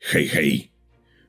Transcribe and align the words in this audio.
Hej, 0.00 0.28
hej. 0.28 0.70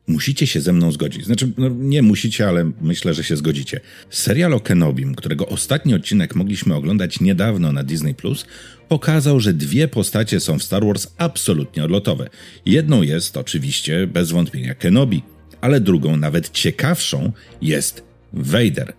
Musicie 0.08 0.48
się 0.48 0.62
ze 0.62 0.74
mną 0.74 0.92
zgodzić. 0.92 1.26
Znaczy, 1.26 1.52
no, 1.58 1.70
nie 1.70 2.02
musicie, 2.02 2.48
ale 2.48 2.72
myślę, 2.82 3.14
że 3.14 3.24
się 3.24 3.38
zgodzicie. 3.38 3.80
Serial 4.10 4.54
o 4.54 4.60
Kenobim, 4.60 5.16
którego 5.16 5.48
ostatni 5.48 5.94
odcinek 5.94 6.36
mogliśmy 6.36 6.76
oglądać 6.76 7.20
niedawno 7.20 7.72
na 7.72 7.84
Disney 7.84 8.16
Plus, 8.16 8.46
pokazał, 8.88 9.40
że 9.40 9.54
dwie 9.54 9.88
postacie 9.88 10.40
są 10.40 10.60
w 10.60 10.64
Star 10.64 10.86
Wars 10.86 11.08
absolutnie 11.18 11.84
odlotowe. 11.84 12.30
Jedną 12.66 13.02
jest 13.02 13.38
oczywiście 13.38 14.08
bez 14.08 14.32
wątpienia 14.32 14.76
Kenobi, 14.76 15.24
ale 15.62 15.80
drugą, 15.80 16.18
nawet 16.18 16.50
ciekawszą, 16.50 17.32
jest 17.62 18.04
Vader. 18.34 18.94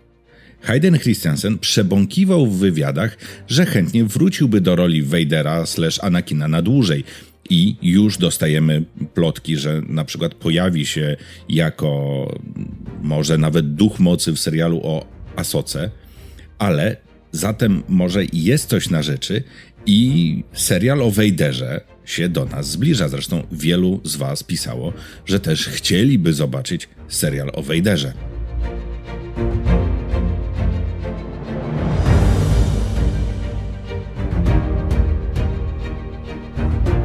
Hayden 0.63 0.99
Christensen 0.99 1.59
przebąkiwał 1.59 2.47
w 2.47 2.59
wywiadach, 2.59 3.17
że 3.49 3.67
chętnie 3.67 4.05
wróciłby 4.05 4.61
do 4.61 4.77
roli 4.77 5.03
Vadera 5.03 5.67
slash 5.67 6.05
Anakina 6.05 6.49
na 6.49 6.63
dłużej 6.63 7.05
i 7.51 7.77
już 7.83 8.19
dostajemy 8.19 8.85
plotki, 9.15 9.57
że 9.57 9.83
na 9.89 10.05
przykład 10.05 10.35
pojawi 10.35 10.87
się 10.87 11.17
jako 11.49 12.27
może 13.03 13.39
nawet 13.39 13.75
duch 13.75 14.01
mocy 14.01 14.33
w 14.33 14.39
serialu 14.39 14.81
o 14.83 15.07
Asoce, 15.37 15.91
ale 16.59 16.97
zatem 17.33 17.83
może 17.89 18.23
jest 18.33 18.69
coś 18.69 18.91
na 18.91 19.03
rzeczy 19.03 19.43
i 19.87 20.45
serial 20.53 21.03
o 21.03 21.11
Wejderze 21.11 21.81
się 22.05 22.29
do 22.29 22.45
nas 22.45 22.71
zbliża. 22.71 23.09
Zresztą 23.09 23.43
wielu 23.53 24.01
z 24.05 24.17
Was 24.17 24.43
pisało, 24.43 24.93
że 25.27 25.41
też 25.41 25.69
chcieliby 25.69 26.33
zobaczyć 26.33 26.89
serial 27.09 27.51
o 27.55 27.63
Wejderze. 27.63 28.13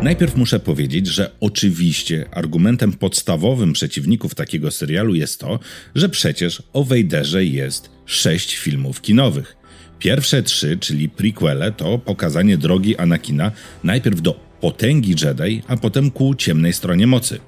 Najpierw 0.05 0.35
muszę 0.35 0.59
powiedzieć, 0.59 1.07
że 1.07 1.31
oczywiście 1.39 2.25
argumentem 2.31 2.93
podstawowym 2.93 3.73
przeciwników 3.73 4.35
takiego 4.35 4.71
serialu 4.71 5.15
jest 5.15 5.39
to, 5.39 5.59
że 5.95 6.09
przecież 6.09 6.63
o 6.73 6.83
Wejderze 6.83 7.45
jest 7.45 7.89
sześć 8.05 8.57
filmów 8.57 9.01
kinowych. 9.01 9.55
Pierwsze 9.99 10.43
trzy, 10.43 10.77
czyli 10.77 11.09
prequele, 11.09 11.71
to 11.71 11.97
pokazanie 11.97 12.57
drogi 12.57 12.97
Anakina 12.97 13.51
najpierw 13.83 14.21
do 14.21 14.39
potęgi 14.61 15.15
Jedi, 15.23 15.61
a 15.67 15.77
potem 15.77 16.11
ku 16.11 16.35
ciemnej 16.35 16.73
stronie 16.73 17.07
mocy. 17.07 17.39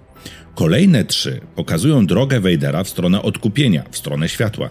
Kolejne 0.56 1.06
trzy 1.06 1.42
pokazują 1.56 2.06
drogę 2.06 2.40
Wejdera 2.40 2.84
w 2.84 2.90
stronę 2.90 3.22
odkupienia, 3.22 3.84
w 3.92 3.98
stronę 3.98 4.30
światła. 4.30 4.70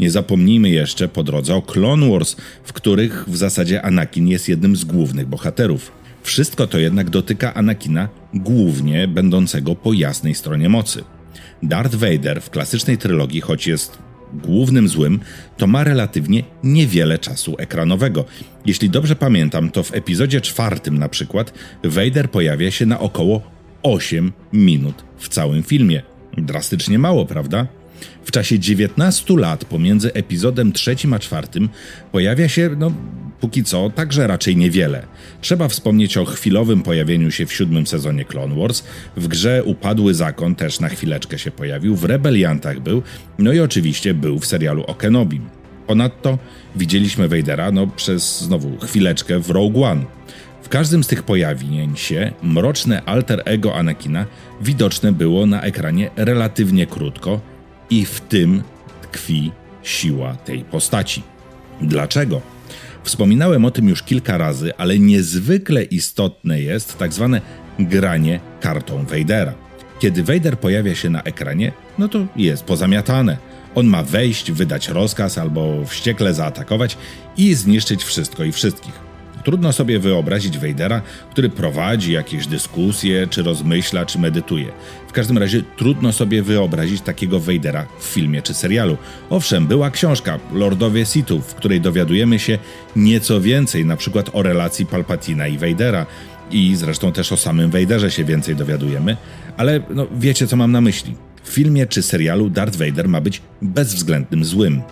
Nie 0.00 0.10
zapomnijmy 0.10 0.70
jeszcze 0.70 1.08
po 1.08 1.24
drodze 1.24 1.54
o 1.54 1.62
Clone 1.62 2.10
Wars, 2.10 2.36
w 2.64 2.72
których 2.72 3.24
w 3.28 3.36
zasadzie 3.36 3.82
Anakin 3.82 4.28
jest 4.28 4.48
jednym 4.48 4.76
z 4.76 4.84
głównych 4.84 5.26
bohaterów. 5.26 5.99
Wszystko 6.22 6.66
to 6.66 6.78
jednak 6.78 7.10
dotyka 7.10 7.54
Anakina 7.54 8.08
głównie 8.34 9.08
będącego 9.08 9.74
po 9.74 9.92
jasnej 9.92 10.34
stronie 10.34 10.68
mocy. 10.68 11.04
Darth 11.62 11.94
Vader 11.94 12.42
w 12.42 12.50
klasycznej 12.50 12.98
trylogii, 12.98 13.40
choć 13.40 13.66
jest 13.66 13.98
głównym 14.32 14.88
złym, 14.88 15.20
to 15.56 15.66
ma 15.66 15.84
relatywnie 15.84 16.42
niewiele 16.64 17.18
czasu 17.18 17.54
ekranowego. 17.58 18.24
Jeśli 18.66 18.90
dobrze 18.90 19.16
pamiętam, 19.16 19.70
to 19.70 19.82
w 19.82 19.94
epizodzie 19.94 20.40
czwartym 20.40 20.98
na 20.98 21.08
przykład 21.08 21.52
Vader 21.84 22.30
pojawia 22.30 22.70
się 22.70 22.86
na 22.86 23.00
około 23.00 23.42
8 23.82 24.32
minut 24.52 25.04
w 25.18 25.28
całym 25.28 25.62
filmie. 25.62 26.02
Drastycznie 26.36 26.98
mało, 26.98 27.26
prawda? 27.26 27.66
W 28.24 28.30
czasie 28.30 28.58
19 28.58 29.36
lat 29.36 29.64
pomiędzy 29.64 30.12
epizodem 30.14 30.72
trzecim 30.72 31.12
a 31.12 31.18
czwartym 31.18 31.68
pojawia 32.12 32.48
się, 32.48 32.70
no, 32.78 32.92
póki 33.40 33.64
co, 33.64 33.90
także 33.90 34.26
raczej 34.26 34.56
niewiele. 34.56 35.06
Trzeba 35.40 35.68
wspomnieć 35.68 36.16
o 36.16 36.24
chwilowym 36.24 36.82
pojawieniu 36.82 37.30
się 37.30 37.46
w 37.46 37.52
siódmym 37.52 37.86
sezonie 37.86 38.24
Clone 38.24 38.54
Wars, 38.54 38.82
w 39.16 39.28
grze 39.28 39.64
Upadły 39.64 40.14
Zakon 40.14 40.54
też 40.54 40.80
na 40.80 40.88
chwileczkę 40.88 41.38
się 41.38 41.50
pojawił, 41.50 41.96
w 41.96 42.04
Rebeliantach 42.04 42.80
był, 42.80 43.02
no 43.38 43.52
i 43.52 43.60
oczywiście 43.60 44.14
był 44.14 44.38
w 44.38 44.46
serialu 44.46 44.84
o. 44.86 44.96
Ponadto 45.86 46.38
widzieliśmy 46.76 47.28
Vadera, 47.28 47.72
no, 47.72 47.86
przez 47.86 48.40
znowu 48.40 48.78
chwileczkę 48.78 49.38
w 49.38 49.50
Rogue 49.50 49.84
One. 49.84 50.04
W 50.62 50.68
każdym 50.68 51.04
z 51.04 51.06
tych 51.06 51.22
pojawień 51.22 51.96
się 51.96 52.32
mroczne 52.42 53.02
alter 53.02 53.42
ego 53.44 53.76
Anakina 53.76 54.26
widoczne 54.60 55.12
było 55.12 55.46
na 55.46 55.62
ekranie 55.62 56.10
relatywnie 56.16 56.86
krótko 56.86 57.40
i 57.90 58.04
w 58.04 58.20
tym 58.20 58.62
tkwi 59.02 59.52
siła 59.82 60.34
tej 60.34 60.64
postaci. 60.64 61.22
Dlaczego? 61.80 62.40
Wspominałem 63.04 63.64
o 63.64 63.70
tym 63.70 63.88
już 63.88 64.02
kilka 64.02 64.38
razy, 64.38 64.76
ale 64.76 64.98
niezwykle 64.98 65.82
istotne 65.82 66.60
jest 66.60 66.98
tak 66.98 67.12
zwane 67.12 67.40
granie 67.78 68.40
kartą 68.60 69.04
Vadera. 69.04 69.54
Kiedy 70.00 70.22
Vader 70.22 70.58
pojawia 70.58 70.94
się 70.94 71.10
na 71.10 71.22
ekranie, 71.22 71.72
no 71.98 72.08
to 72.08 72.26
jest 72.36 72.64
pozamiatane. 72.64 73.36
On 73.74 73.86
ma 73.86 74.02
wejść, 74.02 74.52
wydać 74.52 74.88
rozkaz 74.88 75.38
albo 75.38 75.84
wściekle 75.84 76.34
zaatakować 76.34 76.96
i 77.36 77.54
zniszczyć 77.54 78.04
wszystko 78.04 78.44
i 78.44 78.52
wszystkich. 78.52 79.09
Trudno 79.50 79.72
sobie 79.72 79.98
wyobrazić 79.98 80.58
Wejdera, 80.58 81.02
który 81.30 81.48
prowadzi 81.48 82.12
jakieś 82.12 82.46
dyskusje, 82.46 83.26
czy 83.26 83.42
rozmyśla, 83.42 84.06
czy 84.06 84.18
medytuje. 84.18 84.66
W 85.08 85.12
każdym 85.12 85.38
razie 85.38 85.62
trudno 85.76 86.12
sobie 86.12 86.42
wyobrazić 86.42 87.00
takiego 87.00 87.40
Wejdera 87.40 87.86
w 87.98 88.04
filmie 88.04 88.42
czy 88.42 88.54
serialu. 88.54 88.96
Owszem, 89.30 89.66
była 89.66 89.90
książka 89.90 90.38
Lordowie 90.52 91.06
Sithów, 91.06 91.46
w 91.46 91.54
której 91.54 91.80
dowiadujemy 91.80 92.38
się 92.38 92.58
nieco 92.96 93.40
więcej, 93.40 93.84
na 93.84 93.96
przykład 93.96 94.30
o 94.32 94.42
relacji 94.42 94.86
Palpatina 94.86 95.46
i 95.46 95.58
Wejdera, 95.58 96.06
i 96.50 96.76
zresztą 96.76 97.12
też 97.12 97.32
o 97.32 97.36
samym 97.36 97.70
Wejderze 97.70 98.10
się 98.10 98.24
więcej 98.24 98.56
dowiadujemy, 98.56 99.16
ale 99.56 99.80
no, 99.90 100.06
wiecie 100.18 100.46
co 100.46 100.56
mam 100.56 100.72
na 100.72 100.80
myśli. 100.80 101.14
W 101.44 101.48
filmie 101.48 101.86
czy 101.86 102.02
serialu 102.02 102.50
Darth 102.50 102.76
Vader 102.78 103.08
ma 103.08 103.20
być 103.20 103.42
bezwzględnym 103.62 104.44
złym. 104.44 104.82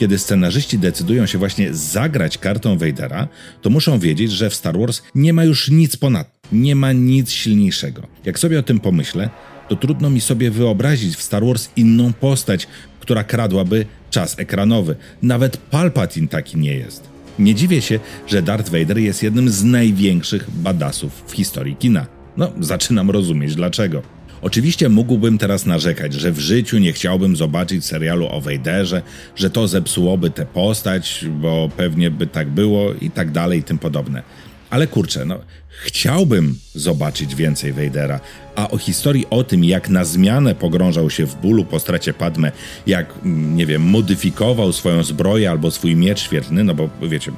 Kiedy 0.00 0.18
scenarzyści 0.18 0.78
decydują 0.78 1.26
się 1.26 1.38
właśnie 1.38 1.74
zagrać 1.74 2.38
kartą 2.38 2.78
Vadera, 2.78 3.28
to 3.62 3.70
muszą 3.70 3.98
wiedzieć, 3.98 4.32
że 4.32 4.50
w 4.50 4.54
Star 4.54 4.78
Wars 4.78 5.02
nie 5.14 5.32
ma 5.32 5.44
już 5.44 5.70
nic 5.70 5.96
ponad, 5.96 6.30
nie 6.52 6.76
ma 6.76 6.92
nic 6.92 7.30
silniejszego. 7.30 8.06
Jak 8.24 8.38
sobie 8.38 8.58
o 8.58 8.62
tym 8.62 8.80
pomyślę, 8.80 9.30
to 9.68 9.76
trudno 9.76 10.10
mi 10.10 10.20
sobie 10.20 10.50
wyobrazić 10.50 11.16
w 11.16 11.22
Star 11.22 11.44
Wars 11.44 11.68
inną 11.76 12.12
postać, 12.12 12.66
która 13.00 13.24
kradłaby 13.24 13.86
czas 14.10 14.38
ekranowy. 14.38 14.96
Nawet 15.22 15.56
Palpatine 15.56 16.28
taki 16.28 16.58
nie 16.58 16.74
jest. 16.74 17.08
Nie 17.38 17.54
dziwię 17.54 17.82
się, 17.82 18.00
że 18.26 18.42
Darth 18.42 18.70
Vader 18.70 18.98
jest 18.98 19.22
jednym 19.22 19.50
z 19.50 19.64
największych 19.64 20.50
badassów 20.50 21.24
w 21.26 21.32
historii 21.32 21.76
kina. 21.76 22.06
No, 22.36 22.52
zaczynam 22.60 23.10
rozumieć 23.10 23.54
dlaczego. 23.54 24.02
Oczywiście 24.42 24.88
mógłbym 24.88 25.38
teraz 25.38 25.66
narzekać, 25.66 26.14
że 26.14 26.32
w 26.32 26.38
życiu 26.38 26.78
nie 26.78 26.92
chciałbym 26.92 27.36
zobaczyć 27.36 27.84
serialu 27.84 28.26
o 28.30 28.40
Wejderze, 28.40 29.02
że 29.36 29.50
to 29.50 29.68
zepsułoby 29.68 30.30
tę 30.30 30.46
postać, 30.46 31.24
bo 31.30 31.68
pewnie 31.76 32.10
by 32.10 32.26
tak 32.26 32.48
było 32.48 32.94
i 33.00 33.10
tak 33.10 33.30
dalej 33.30 33.58
i 33.58 33.62
tym 33.62 33.78
podobne. 33.78 34.22
Ale 34.70 34.86
kurczę, 34.86 35.24
no, 35.24 35.38
chciałbym 35.84 36.58
zobaczyć 36.74 37.34
więcej 37.34 37.72
Vadera, 37.72 38.20
a 38.56 38.70
o 38.70 38.78
historii 38.78 39.26
o 39.30 39.44
tym, 39.44 39.64
jak 39.64 39.88
na 39.88 40.04
zmianę 40.04 40.54
pogrążał 40.54 41.10
się 41.10 41.26
w 41.26 41.34
bólu 41.34 41.64
po 41.64 41.80
stracie 41.80 42.12
Padme, 42.12 42.52
jak, 42.86 43.14
nie 43.24 43.66
wiem, 43.66 43.82
modyfikował 43.82 44.72
swoją 44.72 45.02
zbroję 45.02 45.50
albo 45.50 45.70
swój 45.70 45.96
miecz 45.96 46.20
świetny, 46.20 46.64
no 46.64 46.74
bo 46.74 46.88
wiecie, 47.02 47.32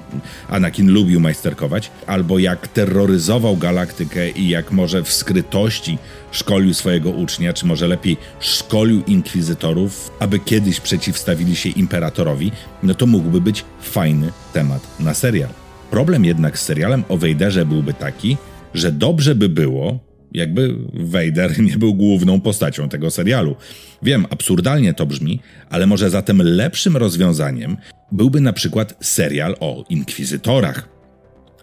Anakin 0.49 0.91
lubił 0.91 1.21
majsterkować, 1.21 1.91
albo 2.07 2.39
jak 2.39 2.69
terroryzował 2.69 3.57
galaktykę 3.57 4.31
i 4.31 4.49
jak 4.49 4.73
może 4.73 5.03
w 5.03 5.13
skrytości 5.13 5.99
szkolił 6.33 6.75
swojego 6.75 7.11
ucznia, 7.11 7.53
czy 7.53 7.67
może 7.67 7.89
lepiej 7.89 8.17
szkolił 8.41 9.03
inkwizytorów, 9.05 10.11
aby 10.19 10.39
kiedyś 10.39 10.81
przeciwstawili 10.81 11.57
się 11.57 11.69
imperatorowi, 11.69 12.53
no 12.83 12.95
to 12.95 13.07
mógłby 13.07 13.41
być 13.41 13.65
fajny 13.83 14.33
temat 14.53 15.01
na 15.01 15.15
serial. 15.15 15.62
Problem 15.93 16.25
jednak 16.25 16.59
z 16.59 16.63
serialem 16.63 17.05
o 17.09 17.17
Wejderze 17.17 17.67
byłby 17.67 17.95
taki, 17.95 18.37
że 18.75 18.93
dobrze 18.93 19.35
by 19.35 19.49
było, 19.49 19.99
jakby 20.33 20.75
Vader 20.95 21.61
nie 21.69 21.79
był 21.79 21.95
główną 21.95 22.41
postacią 22.41 22.89
tego 22.89 23.11
serialu. 23.11 23.57
Wiem, 24.03 24.27
absurdalnie 24.31 24.95
to 24.95 25.07
brzmi, 25.07 25.41
ale 25.71 25.87
może 25.87 26.11
zatem 26.11 26.43
lepszym 26.43 26.97
rozwiązaniem 26.97 27.77
byłby 28.13 28.41
na 28.41 28.53
przykład 28.53 28.95
serial 29.01 29.57
o 29.61 29.85
inkwizytorach. 29.89 30.89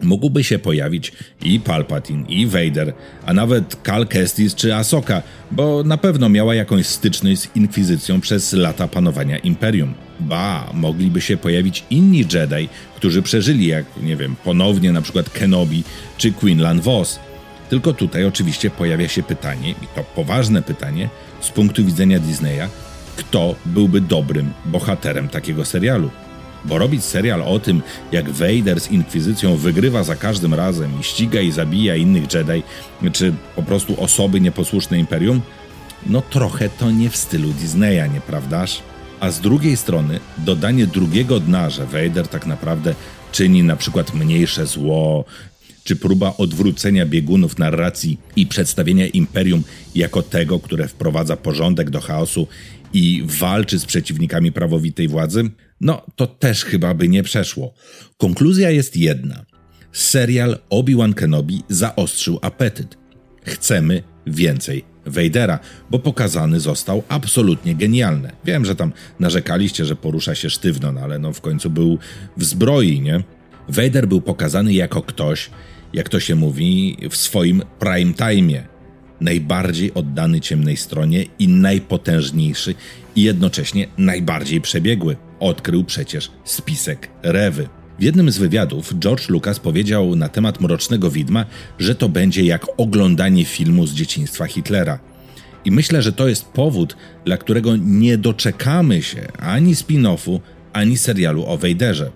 Mógłby 0.01 0.43
się 0.43 0.59
pojawić 0.59 1.11
i 1.41 1.59
Palpatine, 1.59 2.25
i 2.27 2.47
Vader, 2.47 2.93
a 3.25 3.33
nawet 3.33 3.77
Cal 3.83 4.07
Kestis 4.07 4.55
czy 4.55 4.75
Ahsoka, 4.75 5.21
bo 5.51 5.83
na 5.83 5.97
pewno 5.97 6.29
miała 6.29 6.55
jakąś 6.55 6.85
styczność 6.85 7.41
z 7.41 7.55
Inkwizycją 7.55 8.21
przez 8.21 8.53
lata 8.53 8.87
panowania 8.87 9.37
Imperium. 9.37 9.93
Ba, 10.19 10.69
mogliby 10.73 11.21
się 11.21 11.37
pojawić 11.37 11.83
inni 11.89 12.25
Jedi, 12.33 12.69
którzy 12.95 13.21
przeżyli, 13.21 13.67
jak, 13.67 13.85
nie 14.03 14.15
wiem, 14.15 14.35
ponownie 14.43 14.91
na 14.91 15.01
przykład 15.01 15.29
Kenobi 15.29 15.83
czy 16.17 16.31
Quinlan 16.31 16.81
Vos. 16.81 17.19
Tylko 17.69 17.93
tutaj 17.93 18.25
oczywiście 18.25 18.69
pojawia 18.69 19.07
się 19.07 19.23
pytanie, 19.23 19.71
i 19.71 19.87
to 19.95 20.03
poważne 20.15 20.61
pytanie, 20.61 21.09
z 21.41 21.49
punktu 21.49 21.85
widzenia 21.85 22.19
Disneya, 22.19 22.69
kto 23.15 23.55
byłby 23.65 24.01
dobrym 24.01 24.53
bohaterem 24.65 25.29
takiego 25.29 25.65
serialu? 25.65 26.09
Bo 26.65 26.77
robić 26.77 27.03
serial 27.03 27.41
o 27.41 27.59
tym, 27.59 27.81
jak 28.11 28.29
Vader 28.29 28.81
z 28.81 28.91
Inkwizycją 28.91 29.55
wygrywa 29.55 30.03
za 30.03 30.15
każdym 30.15 30.53
razem 30.53 30.99
i 30.99 31.03
ściga 31.03 31.41
i 31.41 31.51
zabija 31.51 31.95
innych 31.95 32.33
Jedi, 32.33 32.63
czy 33.11 33.33
po 33.55 33.63
prostu 33.63 34.01
osoby 34.03 34.41
nieposłuszne 34.41 34.99
Imperium, 34.99 35.41
no 36.05 36.21
trochę 36.21 36.69
to 36.69 36.91
nie 36.91 37.09
w 37.09 37.17
stylu 37.17 37.49
Disneya, 37.49 38.09
nieprawdaż? 38.13 38.81
A 39.19 39.31
z 39.31 39.39
drugiej 39.39 39.77
strony 39.77 40.19
dodanie 40.37 40.87
drugiego 40.87 41.39
dna, 41.39 41.69
że 41.69 41.85
Vader 41.85 42.27
tak 42.27 42.45
naprawdę 42.45 42.95
czyni 43.31 43.63
na 43.63 43.75
przykład 43.75 44.13
mniejsze 44.13 44.65
zło, 44.65 45.25
czy 45.89 45.95
próba 45.95 46.33
odwrócenia 46.37 47.05
biegunów 47.05 47.57
narracji 47.57 48.19
i 48.35 48.45
przedstawienia 48.45 49.07
imperium 49.07 49.63
jako 49.95 50.21
tego, 50.21 50.59
które 50.59 50.87
wprowadza 50.87 51.37
porządek 51.37 51.89
do 51.89 51.99
chaosu 51.99 52.47
i 52.93 53.23
walczy 53.25 53.79
z 53.79 53.85
przeciwnikami 53.85 54.51
prawowitej 54.51 55.07
władzy, 55.07 55.49
no 55.81 56.01
to 56.15 56.27
też 56.27 56.65
chyba 56.65 56.93
by 56.93 57.07
nie 57.07 57.23
przeszło. 57.23 57.73
Konkluzja 58.17 58.71
jest 58.71 58.97
jedna. 58.97 59.45
Serial 59.91 60.57
Obi-Wan 60.69 61.13
Kenobi 61.13 61.63
zaostrzył 61.69 62.39
apetyt. 62.41 62.97
Chcemy 63.45 64.03
więcej 64.27 64.85
Vadera, 65.05 65.59
bo 65.91 65.99
pokazany 65.99 66.59
został 66.59 67.03
absolutnie 67.09 67.75
genialny. 67.75 68.31
Wiem, 68.45 68.65
że 68.65 68.75
tam 68.75 68.93
narzekaliście, 69.19 69.85
że 69.85 69.95
porusza 69.95 70.35
się 70.35 70.49
sztywno, 70.49 70.91
no 70.91 71.01
ale 71.01 71.19
no 71.19 71.33
w 71.33 71.41
końcu 71.41 71.69
był 71.69 71.97
w 72.37 72.43
zbroi, 72.43 73.01
nie? 73.01 73.23
Vader 73.69 74.07
był 74.07 74.21
pokazany 74.21 74.73
jako 74.73 75.01
ktoś, 75.01 75.49
jak 75.93 76.09
to 76.09 76.19
się 76.19 76.35
mówi, 76.35 76.97
w 77.09 77.15
swoim 77.15 77.63
prime 77.79 78.13
time. 78.13 78.63
Najbardziej 79.21 79.93
oddany 79.93 80.41
ciemnej 80.41 80.77
stronie 80.77 81.25
i 81.39 81.47
najpotężniejszy 81.47 82.75
i 83.15 83.23
jednocześnie 83.23 83.87
najbardziej 83.97 84.61
przebiegły. 84.61 85.17
Odkrył 85.39 85.83
przecież 85.83 86.31
spisek 86.43 87.09
Rewy. 87.23 87.69
W 87.99 88.03
jednym 88.03 88.31
z 88.31 88.37
wywiadów 88.37 88.93
George 88.99 89.29
Lucas 89.29 89.59
powiedział 89.59 90.15
na 90.15 90.29
temat 90.29 90.61
Mrocznego 90.61 91.11
Widma, 91.11 91.45
że 91.79 91.95
to 91.95 92.09
będzie 92.09 92.43
jak 92.43 92.65
oglądanie 92.77 93.45
filmu 93.45 93.87
z 93.87 93.93
dzieciństwa 93.93 94.45
Hitlera. 94.45 94.99
I 95.65 95.71
myślę, 95.71 96.01
że 96.01 96.13
to 96.13 96.27
jest 96.27 96.45
powód, 96.45 96.97
dla 97.25 97.37
którego 97.37 97.75
nie 97.77 98.17
doczekamy 98.17 99.01
się 99.01 99.27
ani 99.39 99.75
spin-offu, 99.75 100.39
ani 100.73 100.97
serialu 100.97 101.45
o 101.45 101.57
Wejderze. 101.57 102.11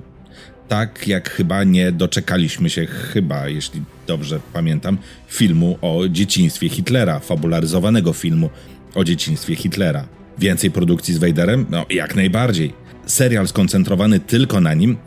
Tak 0.67 1.07
jak 1.07 1.29
chyba 1.29 1.63
nie 1.63 1.91
doczekaliśmy 1.91 2.69
się, 2.69 2.85
chyba, 2.85 3.47
jeśli 3.47 3.81
dobrze 4.07 4.39
pamiętam, 4.53 4.97
filmu 5.27 5.77
o 5.81 6.07
dzieciństwie 6.09 6.69
Hitlera, 6.69 7.19
fabularyzowanego 7.19 8.13
filmu 8.13 8.49
o 8.95 9.03
dzieciństwie 9.03 9.55
Hitlera. 9.55 10.05
Więcej 10.39 10.71
produkcji 10.71 11.13
z 11.13 11.17
Wejderem? 11.17 11.65
No, 11.69 11.85
jak 11.89 12.15
najbardziej. 12.15 12.73
Serial 13.05 13.47
skoncentrowany 13.47 14.19
tylko 14.19 14.61
na 14.61 14.73
nim 14.73 14.97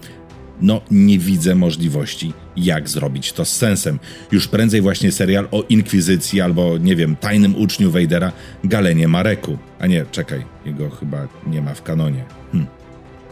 no 0.61 0.81
nie 0.91 1.19
widzę 1.19 1.55
możliwości, 1.55 2.33
jak 2.57 2.89
zrobić 2.89 3.33
to 3.33 3.45
z 3.45 3.57
sensem. 3.57 3.99
Już 4.33 4.49
prędzej 4.49 4.81
właśnie 4.81 5.13
serial 5.13 5.49
o 5.51 5.63
Inkwizycji 5.69 6.41
albo, 6.41 6.79
nie 6.79 6.97
wiem, 6.97 7.17
tajnym 7.17 7.57
uczniu 7.57 7.91
Wejdera, 7.91 8.33
Galenie 8.65 9.09
Mareku. 9.09 9.59
A 9.79 9.87
nie, 9.87 10.05
czekaj, 10.13 10.45
jego 10.67 10.91
chyba 10.91 11.29
nie 11.47 11.63
ma 11.63 11.75
w 11.75 11.83
kanonie. 11.83 12.25
Hm. 12.53 12.67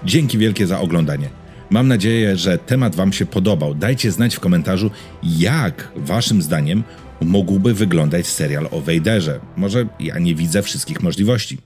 Dzięki 0.05 0.38
wielkie 0.38 0.67
za 0.67 0.81
oglądanie. 0.81 1.29
Mam 1.75 1.88
nadzieję, 1.88 2.37
że 2.37 2.59
temat 2.59 2.97
Wam 2.97 3.12
się 3.12 3.26
podobał. 3.26 3.75
Dajcie 3.75 4.11
znać 4.11 4.37
w 4.37 4.41
komentarzu, 4.41 4.91
jak 5.23 5.93
Waszym 5.97 6.43
zdaniem 6.43 6.82
mógłby 7.21 7.75
wyglądać 7.75 8.26
serial 8.26 8.69
o 8.71 8.81
Wejderze. 8.81 9.41
Może 9.56 9.87
ja 10.00 10.19
nie 10.19 10.35
widzę 10.35 10.62
wszystkich 10.62 11.03
możliwości. 11.03 11.59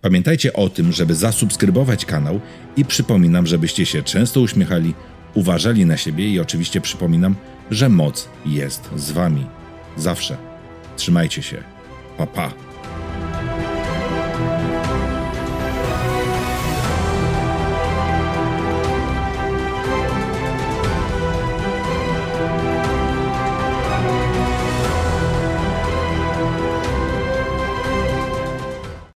Pamiętajcie 0.00 0.52
o 0.52 0.68
tym, 0.68 0.92
żeby 0.92 1.14
zasubskrybować 1.14 2.04
kanał 2.04 2.40
i 2.76 2.84
przypominam, 2.84 3.46
żebyście 3.46 3.86
się 3.86 4.02
często 4.02 4.40
uśmiechali, 4.40 4.94
uważali 5.34 5.86
na 5.86 5.96
siebie 5.96 6.30
i 6.30 6.40
oczywiście 6.40 6.80
przypominam, 6.80 7.34
że 7.70 7.88
moc 7.88 8.28
jest 8.46 8.90
z 8.96 9.10
wami. 9.10 9.46
Zawsze. 9.96 10.36
Trzymajcie 10.96 11.42
się. 11.42 11.62
Pa 12.18 12.26
pa. 12.26 12.69